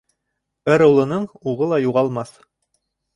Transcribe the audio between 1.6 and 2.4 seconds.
ла юғалмаҫ.